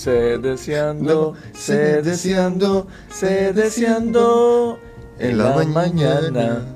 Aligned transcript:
se 0.00 0.38
deseando, 0.38 1.34
se 1.52 2.00
deseando, 2.00 2.86
se 3.10 3.52
deseando 3.52 4.78
en 5.18 5.36
la 5.36 5.62
mañana. 5.66 6.64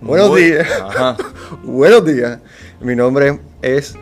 Buenos 0.00 0.30
Muy- 0.30 0.42
días. 0.42 0.68
Ajá. 0.82 1.16
Buenos 1.62 2.04
días. 2.04 2.40
Mi 2.80 2.96
nombre 2.96 3.38
es 3.62 3.94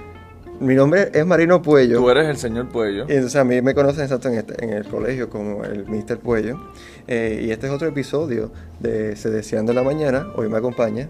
mi 0.60 0.74
nombre 0.74 1.10
es 1.12 1.26
Marino 1.26 1.60
Puello. 1.60 1.98
Tú 1.98 2.08
eres 2.08 2.26
el 2.28 2.38
señor 2.38 2.68
Puello. 2.68 3.04
Y 3.06 3.12
entonces 3.12 3.36
a 3.36 3.44
mí 3.44 3.60
me 3.60 3.74
conocen 3.74 4.04
exacto 4.04 4.28
en, 4.28 4.36
este- 4.38 4.64
en 4.64 4.70
el 4.72 4.86
colegio 4.86 5.28
como 5.28 5.62
el 5.64 5.84
Mr. 5.86 6.20
Puello. 6.20 6.58
Eh, 7.06 7.42
y 7.44 7.50
este 7.50 7.66
es 7.66 7.72
otro 7.72 7.86
episodio 7.88 8.50
de 8.78 9.14
Se 9.16 9.28
Deseando 9.28 9.72
en 9.72 9.76
la 9.76 9.82
Mañana. 9.82 10.28
Hoy 10.36 10.48
me 10.48 10.56
acompaña. 10.56 11.06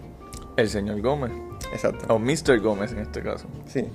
El 0.57 0.67
señor 0.69 0.99
Gómez. 0.99 1.31
Exacto. 1.71 2.13
O 2.13 2.19
Mr. 2.19 2.59
Gómez 2.59 2.91
en 2.91 2.99
este 2.99 3.21
caso. 3.21 3.47
Sí. 3.65 3.85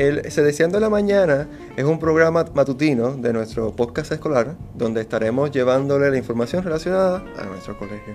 El 0.00 0.32
Se 0.32 0.42
Deseando 0.42 0.78
en 0.78 0.82
la 0.82 0.88
Mañana 0.88 1.46
es 1.76 1.84
un 1.84 1.98
programa 1.98 2.46
matutino 2.54 3.12
de 3.12 3.34
nuestro 3.34 3.76
podcast 3.76 4.10
escolar 4.10 4.56
donde 4.74 5.02
estaremos 5.02 5.50
llevándole 5.50 6.10
la 6.10 6.16
información 6.16 6.64
relacionada 6.64 7.22
a 7.38 7.44
nuestro 7.44 7.78
colegio. 7.78 8.14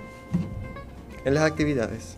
En 1.24 1.34
las 1.34 1.44
actividades. 1.44 2.16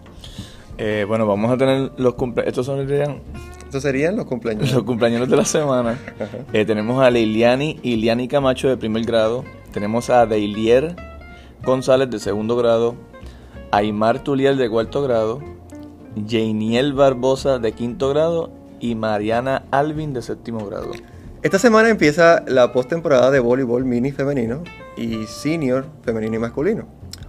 Eh, 0.79 1.05
bueno, 1.07 1.27
vamos 1.27 1.53
a 1.53 1.59
tener 1.59 1.93
los 1.99 2.15
cumpleaños. 2.15 2.49
Estos 2.49 2.65
son 2.65 2.89
serían 2.89 3.21
Estos 3.63 3.83
serían 3.83 4.17
los 4.17 4.25
cumpleaños. 4.25 4.73
los 4.73 4.85
cumpleaños 4.85 5.29
de 5.29 5.37
la 5.37 5.45
semana. 5.45 5.99
Eh, 6.55 6.65
tenemos 6.65 7.05
a 7.05 7.11
Leiliani 7.11 7.79
Iliani 7.83 8.27
Camacho 8.27 8.71
de 8.71 8.79
primer 8.79 9.05
grado. 9.05 9.45
Tenemos 9.75 10.09
a 10.09 10.25
Deilier 10.25 10.97
González 11.63 12.09
de 12.09 12.21
segundo 12.21 12.57
grado. 12.57 12.95
Aymar 13.71 14.25
Tuliel 14.25 14.57
de 14.57 14.71
cuarto 14.71 15.03
grado. 15.03 15.41
Janiel 16.27 16.95
Barbosa 16.95 17.59
de 17.59 17.73
quinto 17.73 18.09
grado. 18.09 18.58
Y 18.81 18.95
Mariana 18.95 19.65
Alvin 19.71 20.13
de 20.13 20.23
séptimo 20.23 20.67
grado. 20.67 20.93
Esta 21.43 21.59
semana 21.59 21.89
empieza 21.89 22.45
la 22.49 22.73
postemporada 22.73 23.31
de 23.31 23.39
voleibol 23.39 23.85
mini 23.85 24.11
femenino 24.11 24.65
y 24.97 25.25
senior 25.27 25.87
femenino 26.03 26.37
y 26.37 26.39
masculino. 26.39 26.87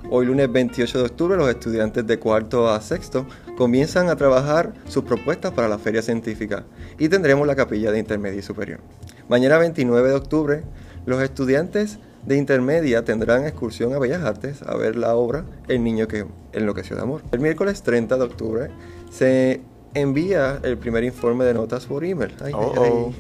Hoy 0.10 0.26
lunes 0.26 0.52
28 0.52 0.98
de 0.98 1.04
octubre 1.04 1.38
los 1.38 1.50
estudiantes 1.50 2.08
de 2.08 2.18
cuarto 2.18 2.70
a 2.70 2.82
sexto 2.82 3.28
comienzan 3.56 4.10
a 4.10 4.16
trabajar 4.16 4.74
sus 4.88 5.04
propuestas 5.04 5.52
para 5.52 5.68
la 5.68 5.78
feria 5.78 6.02
científica 6.02 6.64
y 6.98 7.10
tendremos 7.10 7.46
la 7.46 7.56
capilla 7.56 7.92
de 7.92 8.00
intermedia 8.00 8.40
y 8.40 8.42
superior. 8.42 8.80
Mañana 9.28 9.60
29 9.60 10.10
de 10.10 10.16
octubre 10.16 10.64
los 11.06 11.22
estudiantes 11.22 12.00
de 12.26 12.38
intermedia 12.38 13.06
tendrán 13.06 13.46
excursión 13.46 13.94
a 13.94 14.00
Bellas 14.00 14.24
Artes 14.24 14.62
a 14.64 14.76
ver 14.76 14.96
la 14.96 15.16
obra 15.16 15.46
El 15.68 15.84
niño 15.84 16.08
que 16.08 16.26
enloqueció 16.54 16.96
de 16.96 17.04
amor. 17.04 17.22
El 17.32 17.40
miércoles 17.40 17.84
30 17.84 18.18
de 18.18 18.24
octubre 18.24 18.70
se 19.12 19.62
envía 19.94 20.60
el 20.64 20.78
primer 20.78 21.04
informe 21.04 21.46
de 21.46 21.54
notas 21.54 21.86
por 21.86 22.04
email. 22.04 22.32
Ay, 22.42 22.48
ay, 22.48 22.54
Oh, 22.56 22.74
ay. 22.84 22.90
oh. 22.94 23.14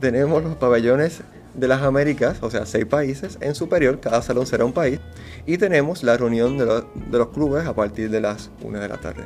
Tenemos 0.00 0.42
los 0.42 0.56
pabellones 0.56 1.20
de 1.54 1.68
las 1.68 1.82
Américas, 1.82 2.38
o 2.42 2.50
sea, 2.50 2.66
seis 2.66 2.84
países. 2.84 3.38
En 3.40 3.54
superior, 3.54 4.00
cada 4.00 4.20
salón 4.22 4.46
será 4.46 4.64
un 4.64 4.72
país. 4.72 4.98
Y 5.46 5.56
tenemos 5.58 6.02
la 6.02 6.16
reunión 6.16 6.58
de, 6.58 6.66
los- 6.66 6.84
de 7.10 7.18
los 7.18 7.28
clubes 7.28 7.66
a 7.66 7.74
partir 7.74 8.10
de 8.10 8.20
las 8.20 8.50
1 8.62 8.80
de 8.80 8.88
la 8.88 8.96
tarde. 8.98 9.22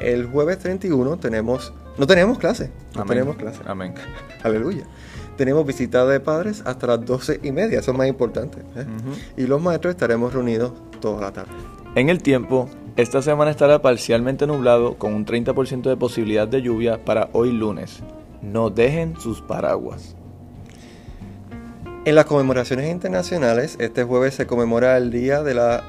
El 0.00 0.26
jueves 0.26 0.58
31 0.58 1.18
tenemos... 1.18 1.72
No 1.96 2.06
tenemos 2.06 2.38
clase. 2.38 2.70
No 2.94 3.02
Amén. 3.02 3.08
tenemos 3.08 3.36
clase. 3.36 3.60
Amén. 3.66 3.94
Aleluya. 4.44 4.84
Tenemos 5.36 5.66
visita 5.66 6.04
de 6.06 6.20
padres 6.20 6.62
hasta 6.64 6.86
las 6.86 7.04
12 7.04 7.40
y 7.42 7.50
media. 7.52 7.80
Eso 7.80 7.90
es 7.92 7.96
más 7.98 8.06
importante. 8.08 8.58
¿eh? 8.76 8.84
Y 9.36 9.46
los 9.46 9.60
maestros 9.60 9.92
estaremos 9.94 10.32
reunidos 10.32 10.72
toda 11.00 11.20
la 11.22 11.32
tarde. 11.32 11.50
En 11.96 12.08
el 12.08 12.22
tiempo, 12.22 12.68
esta 12.98 13.22
semana 13.22 13.52
estará 13.52 13.80
parcialmente 13.80 14.44
nublado 14.44 14.98
con 14.98 15.14
un 15.14 15.24
30% 15.24 15.82
de 15.82 15.96
posibilidad 15.96 16.48
de 16.48 16.62
lluvia 16.62 17.04
para 17.04 17.28
hoy 17.32 17.52
lunes. 17.52 18.00
No 18.42 18.70
dejen 18.70 19.14
sus 19.20 19.40
paraguas. 19.40 20.16
En 22.04 22.16
las 22.16 22.24
conmemoraciones 22.24 22.90
internacionales, 22.90 23.76
este 23.78 24.02
jueves 24.02 24.34
se 24.34 24.48
conmemora 24.48 24.96
el 24.96 25.12
Día 25.12 25.44
de 25.44 25.54
la 25.54 25.84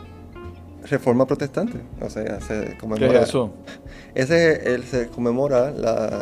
Reforma 0.88 1.26
Protestante. 1.26 1.80
O 2.00 2.12
sea, 2.12 2.42
se 2.42 2.66
¿Qué 2.66 2.78
conmemora... 2.78 3.24
es 3.24 3.30
eso? 3.30 3.54
Ese 4.14 4.80
se 4.84 5.08
conmemora 5.08 5.72
la, 5.72 6.22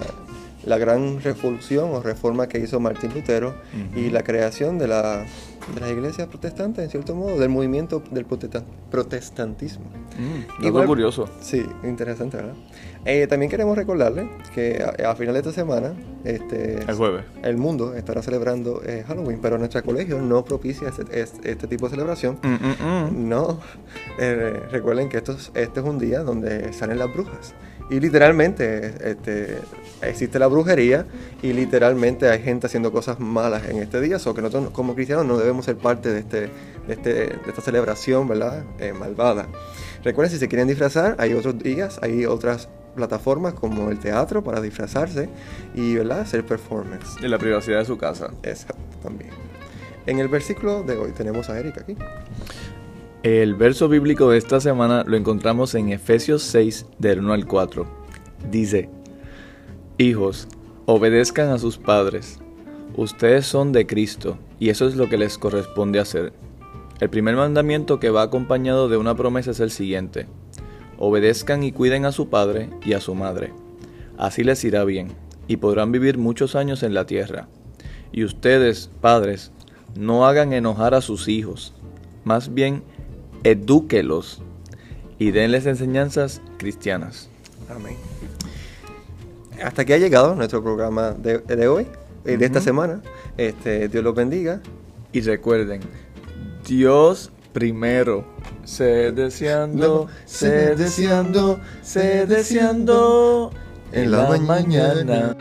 la 0.63 0.77
gran 0.77 1.21
revolución 1.21 1.89
o 1.95 2.01
reforma 2.01 2.47
que 2.47 2.59
hizo 2.59 2.79
Martín 2.79 3.13
Lutero 3.13 3.55
y 3.93 4.09
la 4.09 4.23
creación 4.23 4.77
de, 4.77 4.87
la, 4.87 5.25
de 5.73 5.81
las 5.81 5.91
iglesias 5.91 6.27
protestantes, 6.27 6.83
en 6.85 6.89
cierto 6.89 7.15
modo, 7.15 7.37
del 7.39 7.49
movimiento 7.49 8.01
del 8.11 8.25
protestan- 8.25 8.63
protestantismo. 8.89 9.85
Mm, 10.17 10.65
Igual- 10.65 10.87
curioso. 10.87 11.29
Sí, 11.41 11.65
interesante, 11.83 12.37
¿verdad? 12.37 12.53
Eh, 13.05 13.27
también 13.27 13.49
queremos 13.49 13.77
recordarle 13.77 14.29
que 14.53 14.83
a, 14.83 15.11
a 15.11 15.15
final 15.15 15.33
de 15.33 15.39
esta 15.39 15.51
semana, 15.53 15.93
este, 16.23 16.81
El 16.81 16.95
jueves. 16.95 17.23
el 17.43 17.57
mundo 17.57 17.93
estará 17.95 18.21
celebrando 18.21 18.81
eh, 18.85 19.03
Halloween, 19.07 19.39
pero 19.41 19.57
nuestro 19.57 19.81
colegio 19.83 20.19
no 20.21 20.43
propicia 20.43 20.89
este, 20.89 21.03
este- 21.21 21.51
este 21.51 21.67
tipo 21.67 21.85
de 21.87 21.91
celebración. 21.91 22.39
Mm, 22.43 22.47
mm, 22.47 22.87
mm. 23.13 23.29
No, 23.29 23.59
eh, 24.19 24.59
recuerden 24.71 25.09
que 25.09 25.17
esto 25.17 25.33
es, 25.33 25.51
este 25.53 25.79
es 25.79 25.85
un 25.85 25.99
día 25.99 26.19
donde 26.21 26.73
salen 26.73 26.99
las 26.99 27.13
brujas. 27.13 27.53
Y 27.89 27.99
literalmente 27.99 28.93
este, 29.01 29.59
existe 30.01 30.39
la 30.39 30.47
brujería 30.47 31.05
y 31.41 31.53
literalmente 31.53 32.29
hay 32.29 32.41
gente 32.41 32.67
haciendo 32.67 32.91
cosas 32.91 33.19
malas 33.19 33.69
en 33.69 33.77
este 33.77 34.01
día. 34.01 34.17
O 34.25 34.33
que 34.33 34.41
nosotros 34.41 34.71
como 34.71 34.93
cristianos 34.93 35.25
no 35.25 35.37
debemos 35.37 35.65
ser 35.65 35.77
parte 35.77 36.09
de, 36.09 36.19
este, 36.19 36.41
de, 36.41 36.49
este, 36.93 37.13
de 37.13 37.39
esta 37.47 37.61
celebración, 37.61 38.27
¿verdad? 38.27 38.63
Eh, 38.79 38.93
malvada. 38.93 39.47
Recuerden, 40.03 40.31
si 40.31 40.39
se 40.39 40.47
quieren 40.47 40.67
disfrazar, 40.67 41.15
hay 41.17 41.33
otros 41.33 41.57
días, 41.59 41.99
hay 42.01 42.25
otras 42.25 42.69
plataformas 42.95 43.53
como 43.53 43.89
el 43.89 43.99
teatro 43.99 44.43
para 44.43 44.59
disfrazarse 44.59 45.29
y, 45.73 45.95
¿verdad? 45.95 46.21
Hacer 46.21 46.45
performance. 46.45 47.15
En 47.21 47.31
la 47.31 47.37
privacidad 47.37 47.79
de 47.79 47.85
su 47.85 47.97
casa. 47.97 48.31
Exacto, 48.43 48.83
también. 49.01 49.31
En 50.07 50.19
el 50.19 50.29
versículo 50.29 50.83
de 50.83 50.97
hoy 50.97 51.11
tenemos 51.11 51.49
a 51.49 51.59
Erika 51.59 51.81
aquí. 51.81 51.95
El 53.29 53.55
verso 53.55 53.89
bíblico 53.89 54.29
de 54.29 54.37
esta 54.37 54.61
semana 54.61 55.03
lo 55.05 55.17
encontramos 55.17 55.75
en 55.75 55.89
Efesios 55.89 56.43
6, 56.43 56.85
del 56.97 57.19
1 57.19 57.33
al 57.33 57.45
4. 57.45 57.85
Dice, 58.49 58.89
Hijos, 59.97 60.47
obedezcan 60.85 61.49
a 61.49 61.57
sus 61.57 61.77
padres. 61.77 62.39
Ustedes 62.95 63.45
son 63.45 63.73
de 63.73 63.85
Cristo, 63.85 64.37
y 64.59 64.69
eso 64.69 64.87
es 64.87 64.95
lo 64.95 65.09
que 65.09 65.17
les 65.17 65.37
corresponde 65.37 65.99
hacer. 65.99 66.31
El 67.01 67.09
primer 67.09 67.35
mandamiento 67.35 67.99
que 67.99 68.11
va 68.11 68.21
acompañado 68.21 68.87
de 68.87 68.95
una 68.95 69.13
promesa 69.13 69.51
es 69.51 69.59
el 69.59 69.71
siguiente. 69.71 70.27
Obedezcan 70.97 71.63
y 71.63 71.73
cuiden 71.73 72.05
a 72.05 72.13
su 72.13 72.29
padre 72.29 72.69
y 72.85 72.93
a 72.93 73.01
su 73.01 73.13
madre. 73.13 73.51
Así 74.17 74.45
les 74.45 74.63
irá 74.63 74.85
bien, 74.85 75.09
y 75.49 75.57
podrán 75.57 75.91
vivir 75.91 76.17
muchos 76.17 76.55
años 76.55 76.81
en 76.81 76.93
la 76.93 77.05
tierra. 77.05 77.49
Y 78.13 78.23
ustedes, 78.23 78.89
padres, 79.01 79.51
no 79.97 80.25
hagan 80.25 80.53
enojar 80.53 80.93
a 80.93 81.01
sus 81.01 81.27
hijos, 81.27 81.73
más 82.23 82.53
bien 82.53 82.83
edúquelos 83.51 84.41
y 85.19 85.31
denles 85.31 85.65
enseñanzas 85.65 86.41
cristianas. 86.57 87.29
Amén. 87.69 87.95
Hasta 89.63 89.81
aquí 89.81 89.93
ha 89.93 89.97
llegado 89.97 90.35
nuestro 90.35 90.61
programa 90.61 91.11
de, 91.11 91.39
de 91.39 91.67
hoy, 91.67 91.87
eh, 92.25 92.37
de 92.37 92.45
esta 92.45 92.61
semana. 92.61 93.01
Este, 93.37 93.87
Dios 93.87 94.03
los 94.03 94.13
bendiga. 94.13 94.61
Y 95.11 95.21
recuerden, 95.21 95.81
Dios 96.67 97.31
primero, 97.53 98.25
sé 98.65 99.11
deseando, 99.13 100.07
sé 100.25 100.75
deseando, 100.75 101.59
sé 101.81 102.27
deseando 102.27 103.51
en 103.91 104.11
la 104.11 104.37
mañana. 104.37 105.35